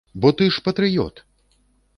[0.23, 1.23] Бо ты ж патрыёт!